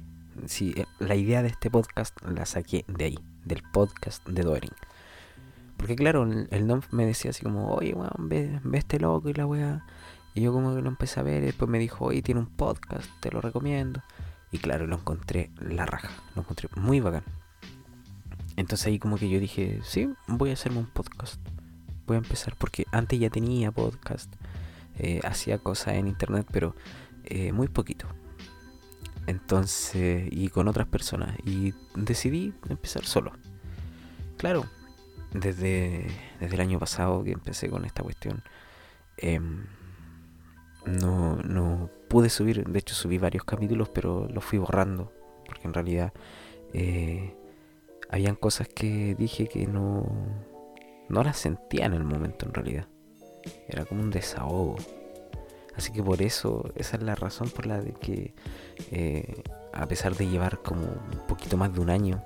[0.46, 4.74] Si eh, la idea de este podcast la saqué de ahí, del podcast de Doering.
[5.78, 9.34] Porque claro, el, el me decía así como, oye, weón, ve, ve, este loco y
[9.34, 9.86] la wea.
[10.34, 12.46] Y yo como que lo empecé a ver y después me dijo, oye, tiene un
[12.46, 14.02] podcast, te lo recomiendo.
[14.52, 17.24] Y claro, lo encontré la raja, lo encontré muy bacán.
[18.56, 21.40] Entonces ahí como que yo dije, sí, voy a hacerme un podcast.
[22.06, 24.32] Voy a empezar porque antes ya tenía podcast,
[24.98, 26.76] eh, hacía cosas en internet, pero
[27.24, 28.06] eh, muy poquito.
[29.26, 31.36] Entonces, y con otras personas.
[31.44, 33.32] Y decidí empezar solo.
[34.36, 34.66] Claro,
[35.32, 36.06] desde,
[36.40, 38.42] desde el año pasado que empecé con esta cuestión,
[39.16, 39.64] em,
[40.84, 45.12] no, no pude subir, de hecho subí varios capítulos, pero los fui borrando,
[45.46, 46.12] porque en realidad
[46.72, 47.34] eh,
[48.08, 50.06] habían cosas que dije que no,
[51.08, 52.86] no las sentía en el momento en realidad.
[53.68, 54.76] Era como un desahogo.
[55.74, 58.34] Así que por eso, esa es la razón por la de que,
[58.90, 59.42] eh,
[59.72, 62.22] a pesar de llevar como un poquito más de un año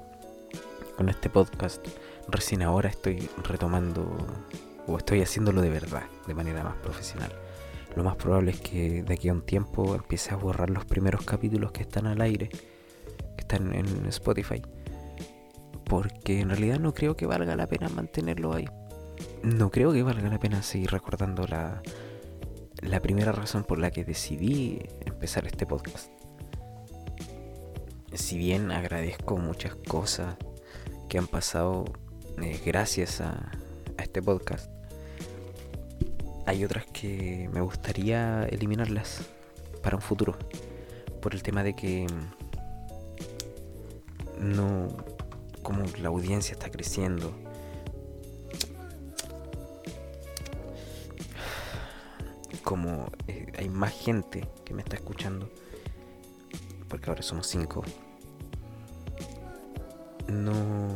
[0.97, 1.87] con este podcast,
[2.29, 4.05] recién ahora estoy retomando
[4.89, 7.33] o estoy haciéndolo de verdad, de manera más profesional
[7.97, 11.25] lo más probable es que de aquí a un tiempo empiece a borrar los primeros
[11.25, 14.61] capítulos que están al aire, que están en Spotify.
[15.85, 18.69] Porque en realidad no creo que valga la pena mantenerlo ahí.
[19.43, 21.83] No creo que valga la pena seguir recordando la,
[22.83, 26.11] la primera razón por la que decidí empezar este podcast.
[28.13, 30.37] Si bien agradezco muchas cosas
[31.09, 31.85] que han pasado
[32.43, 33.53] eh, gracias a,
[33.97, 34.71] a este podcast,
[36.47, 39.23] hay otras que me gustaría eliminarlas
[39.83, 40.39] para un futuro.
[41.21, 42.07] Por el tema de que
[44.39, 44.89] no.
[45.63, 47.37] como la audiencia está creciendo.
[52.63, 55.51] Como eh, hay más gente que me está escuchando.
[56.89, 57.85] Porque ahora somos cinco.
[60.29, 60.95] No.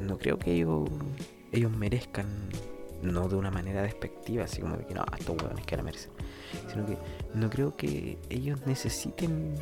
[0.00, 0.88] No creo que ellos.
[1.50, 2.48] ellos merezcan
[3.02, 6.10] no de una manera despectiva, así como de que no, estos huevones que la merecen,
[6.70, 6.98] sino que
[7.34, 9.54] no creo que ellos necesiten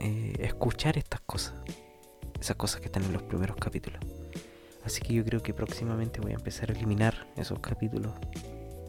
[0.00, 1.54] eh, escuchar estas cosas,
[2.40, 4.00] esas cosas que están en los primeros capítulos.
[4.84, 8.12] Así que yo creo que próximamente voy a empezar a eliminar esos capítulos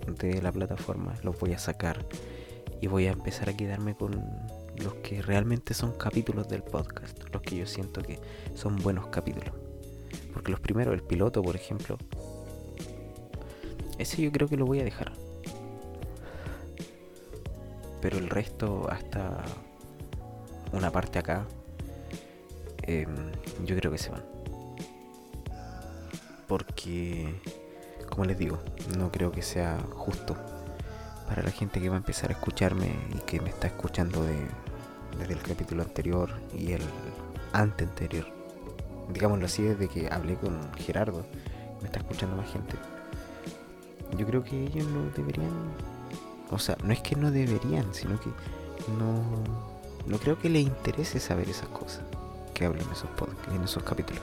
[0.07, 2.05] de la plataforma, los voy a sacar
[2.81, 4.11] y voy a empezar a quedarme con
[4.77, 8.19] los que realmente son capítulos del podcast, los que yo siento que
[8.55, 9.53] son buenos capítulos.
[10.33, 11.97] Porque los primeros, el piloto, por ejemplo,
[13.99, 15.11] ese yo creo que lo voy a dejar.
[18.01, 19.43] Pero el resto, hasta
[20.71, 21.45] una parte acá,
[22.83, 23.13] em,
[23.65, 24.23] yo creo que se van.
[26.47, 27.35] Porque,
[28.09, 28.57] como les digo,
[28.97, 30.35] no creo que sea justo
[31.27, 35.33] para la gente que va a empezar a escucharme y que me está escuchando desde
[35.33, 36.81] el capítulo anterior y el
[37.51, 38.25] ante anterior.
[39.13, 41.25] Digámoslo así, desde que hablé con Gerardo,
[41.81, 42.77] me está escuchando más gente
[44.17, 45.51] yo creo que ellos no deberían,
[46.49, 48.29] o sea, no es que no deberían, sino que
[48.97, 49.23] no,
[50.07, 52.03] no creo que les interese saber esas cosas
[52.53, 53.09] que hablan esos,
[53.53, 54.21] en esos capítulos.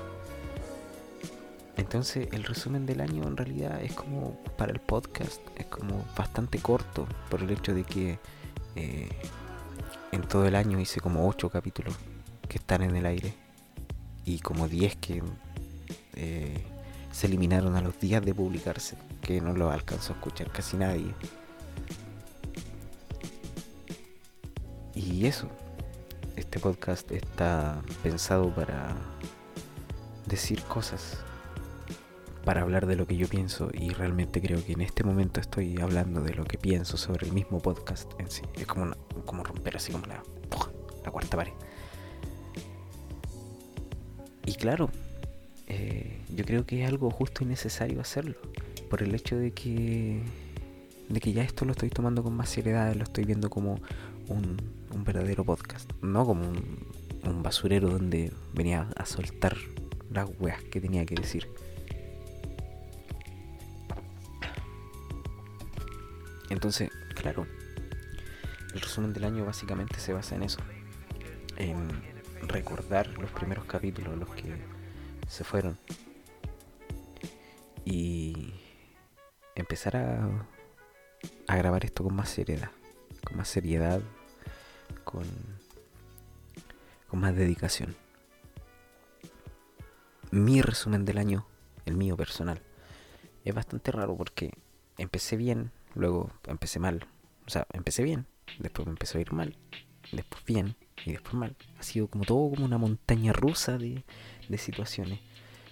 [1.76, 6.58] Entonces el resumen del año en realidad es como para el podcast, es como bastante
[6.58, 8.18] corto por el hecho de que
[8.76, 9.08] eh,
[10.12, 11.94] en todo el año hice como 8 capítulos
[12.48, 13.34] que están en el aire
[14.24, 15.22] y como 10 que
[16.14, 16.64] eh,
[17.12, 18.96] se eliminaron a los días de publicarse,
[19.26, 21.12] que no lo alcanzó a escuchar casi nadie.
[24.94, 25.48] Y eso,
[26.36, 28.96] este podcast está pensado para
[30.26, 31.18] decir cosas
[32.44, 35.80] para hablar de lo que yo pienso y realmente creo que en este momento estoy
[35.80, 38.42] hablando de lo que pienso sobre el mismo podcast en sí.
[38.54, 40.22] Es como, como romper así como la,
[41.04, 41.52] la cuarta pared.
[44.44, 44.88] Y claro,
[45.66, 48.36] eh, yo creo que es algo justo y necesario hacerlo.
[48.88, 50.22] Por el hecho de que,
[51.08, 53.80] de que ya esto lo estoy tomando con más seriedad, lo estoy viendo como
[54.28, 54.56] un,
[54.92, 55.90] un verdadero podcast.
[56.02, 56.86] No como un,
[57.24, 59.56] un basurero donde venía a soltar
[60.10, 61.48] las weas que tenía que decir.
[66.48, 67.46] Entonces, claro,
[68.72, 70.60] el resumen del año básicamente se basa en eso.
[71.56, 71.88] En
[72.46, 74.54] recordar los primeros capítulos, los que
[75.28, 75.76] se fueron.
[77.84, 78.25] Y
[79.66, 82.70] empezar a, grabar esto con más seriedad.
[83.24, 84.00] Con más seriedad.
[85.02, 85.24] Con,
[87.08, 87.96] con más dedicación.
[90.30, 91.46] Mi resumen del año,
[91.84, 92.62] el mío personal,
[93.44, 94.52] es bastante raro porque
[94.98, 97.04] empecé bien, luego empecé mal.
[97.46, 98.26] O sea, empecé bien,
[98.60, 99.56] después me empezó a ir mal,
[100.12, 101.56] después bien y después mal.
[101.78, 104.04] Ha sido como todo como una montaña rusa de,
[104.48, 105.18] de situaciones.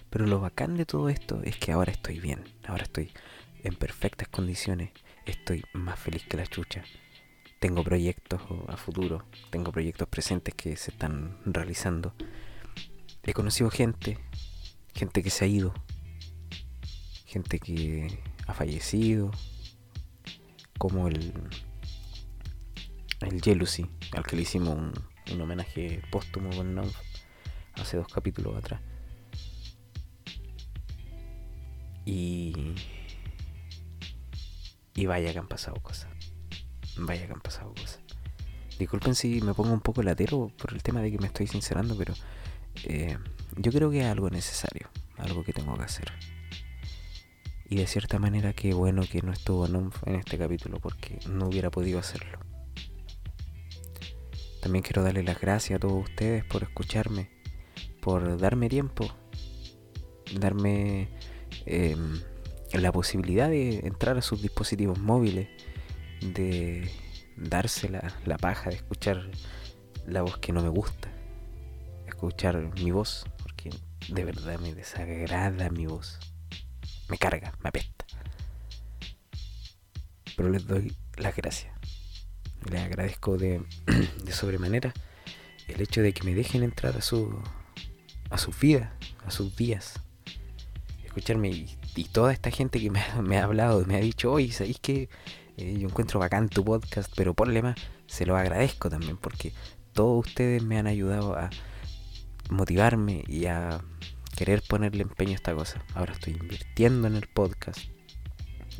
[0.09, 3.11] Pero lo bacán de todo esto es que ahora estoy bien, ahora estoy
[3.65, 4.91] en perfectas condiciones,
[5.25, 6.83] estoy más feliz que la chucha.
[7.59, 12.13] Tengo proyectos a futuro, tengo proyectos presentes que se están realizando.
[13.23, 14.19] He conocido gente,
[14.93, 15.73] gente que se ha ido,
[17.25, 19.31] gente que ha fallecido,
[20.77, 21.33] como el
[23.21, 24.93] el Jealousy, al que le hicimos un,
[25.33, 26.89] un homenaje póstumo con Nom
[27.73, 28.79] hace dos capítulos atrás.
[32.05, 32.75] Y.
[34.95, 36.09] Y vaya que han pasado cosas.
[36.97, 37.99] Vaya que han pasado cosas.
[38.79, 41.95] Disculpen si me pongo un poco latero por el tema de que me estoy sincerando,
[41.97, 42.13] pero
[42.83, 43.17] eh,
[43.57, 46.11] yo creo que es algo necesario, algo que tengo que hacer.
[47.69, 51.71] Y de cierta manera que bueno que no estuvo en este capítulo porque no hubiera
[51.71, 52.39] podido hacerlo.
[54.61, 57.29] También quiero darle las gracias a todos ustedes por escucharme,
[58.01, 59.07] por darme tiempo,
[60.39, 61.09] darme
[61.65, 61.95] eh,
[62.81, 65.47] la posibilidad de entrar a sus dispositivos móviles,
[66.21, 66.89] de
[67.37, 69.29] darse la, paja de escuchar
[70.07, 71.09] la voz que no me gusta,
[72.07, 73.69] escuchar mi voz, porque
[74.09, 76.19] de verdad me desagrada mi voz,
[77.09, 78.05] me carga, me apesta.
[80.35, 81.73] Pero les doy las gracias,
[82.69, 83.63] les agradezco de,
[84.23, 84.93] de sobremanera
[85.67, 87.41] el hecho de que me dejen entrar a su
[88.29, 88.91] a sus vidas,
[89.25, 89.99] a sus días,
[91.03, 92.99] escucharme y, y toda esta gente que me,
[93.37, 95.09] ha- hablado, me ha dicho, oye, ¿sabéis que
[95.57, 97.75] eh, yo encuentro bacán tu podcast, pero por lema
[98.07, 99.53] se lo agradezco también porque
[99.93, 101.49] todos ustedes me han ayudado a
[102.49, 103.81] motivarme y a
[104.35, 105.83] querer ponerle empeño a esta cosa.
[105.93, 107.79] Ahora estoy invirtiendo en el podcast.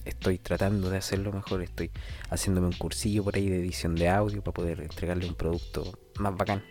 [0.04, 1.64] Estoy tratando de hacerlo mejor.
[1.64, 1.90] Estoy
[2.30, 6.36] haciéndome un cursillo por ahí de edición de audio para poder entregarle un producto más
[6.36, 6.64] bacán.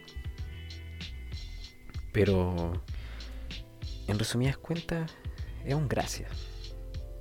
[2.13, 2.81] Pero
[4.07, 5.11] en resumidas cuentas,
[5.65, 6.31] es un gracias.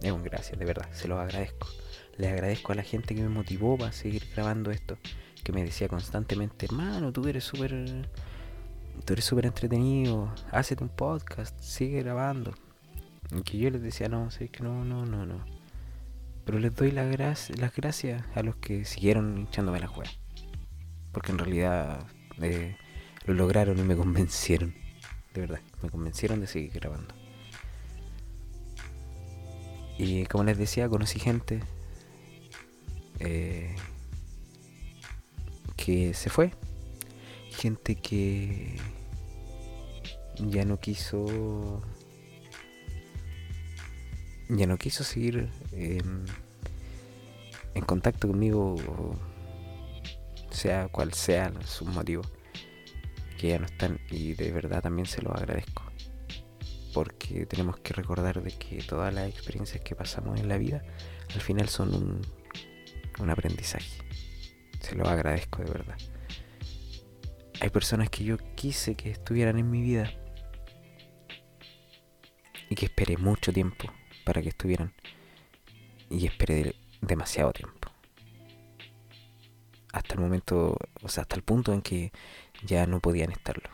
[0.01, 1.67] Es un gracias, de verdad, se los agradezco.
[2.17, 4.97] Le agradezco a la gente que me motivó para seguir grabando esto.
[5.43, 8.09] Que me decía constantemente, hermano, tú eres súper.
[9.05, 10.33] Tú eres súper entretenido.
[10.51, 12.53] Hácete un podcast, sigue grabando.
[13.31, 15.43] Y que yo les decía, no, sé que no, no, no, no.
[16.45, 20.11] Pero les doy la las gracias a los que siguieron hinchándome la juega.
[21.11, 22.05] Porque en realidad
[22.41, 22.75] eh,
[23.25, 24.75] lo lograron y me convencieron.
[25.33, 27.22] De verdad, me convencieron de seguir grabando.
[30.03, 31.61] Y como les decía, conocí gente
[33.19, 33.73] eh,
[35.77, 36.51] que se fue.
[37.51, 38.75] Gente que
[40.39, 41.81] ya no quiso.
[44.49, 46.25] Ya no quiso seguir em,
[47.73, 48.75] en contacto conmigo,
[50.51, 52.23] sea cual sea su motivo,
[53.39, 55.82] que ya no están y de verdad también se lo agradezco
[56.93, 60.83] porque tenemos que recordar de que todas las experiencias que pasamos en la vida
[61.33, 62.21] al final son un,
[63.19, 64.03] un aprendizaje.
[64.79, 65.97] Se lo agradezco de verdad.
[67.59, 70.11] Hay personas que yo quise que estuvieran en mi vida
[72.69, 73.91] y que esperé mucho tiempo
[74.25, 74.93] para que estuvieran.
[76.09, 77.89] Y esperé demasiado tiempo.
[79.91, 82.11] Hasta el momento, o sea, hasta el punto en que
[82.65, 83.69] ya no podían estarlo.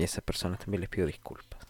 [0.00, 1.60] Y a esas personas también les pido disculpas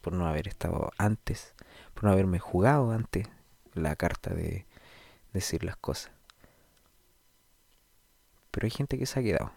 [0.00, 1.52] por no haber estado antes,
[1.92, 3.28] por no haberme jugado antes
[3.74, 4.64] la carta de
[5.34, 6.12] decir las cosas.
[8.50, 9.52] Pero hay gente que se ha quedado,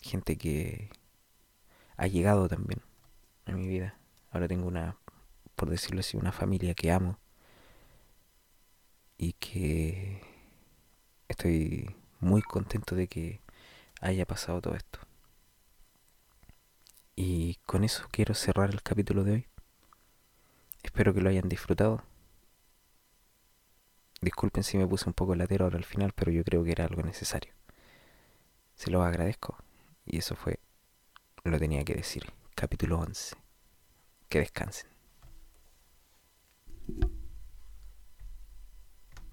[0.00, 0.88] gente que
[1.98, 2.80] ha llegado también
[3.44, 3.98] a mi vida.
[4.30, 4.96] Ahora tengo una,
[5.56, 7.18] por decirlo así, una familia que amo
[9.18, 10.22] y que
[11.28, 13.42] estoy muy contento de que
[14.00, 15.09] haya pasado todo esto.
[17.22, 19.46] Y con eso quiero cerrar el capítulo de hoy.
[20.82, 22.02] Espero que lo hayan disfrutado.
[24.22, 26.86] Disculpen si me puse un poco latero ahora al final, pero yo creo que era
[26.86, 27.52] algo necesario.
[28.74, 29.58] Se lo agradezco.
[30.06, 30.60] Y eso fue,
[31.44, 32.24] lo tenía que decir.
[32.54, 33.36] Capítulo 11.
[34.30, 34.88] Que descansen.